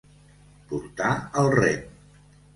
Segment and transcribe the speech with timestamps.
[0.71, 1.11] Portar
[1.43, 1.87] el rem.